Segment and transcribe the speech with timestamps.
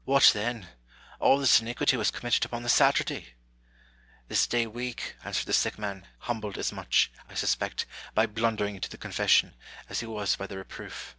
[0.14, 0.68] "What then!
[1.18, 3.34] all this iniquity was committed upon the Saturday!"
[3.94, 7.84] *' This day week," answered the sick man, humbled as much, I suspect,
[8.14, 9.56] by blundering into the confession,
[9.88, 11.16] as he was by the reproof.